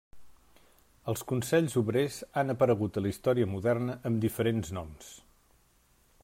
Els 1.11 1.21
consells 1.31 1.75
obrers 1.81 2.17
han 2.41 2.55
aparegut 2.55 2.97
a 2.97 3.03
la 3.07 3.11
història 3.13 3.51
moderna 3.53 3.99
amb 4.11 4.25
diferents 4.25 4.73
noms. 4.79 5.13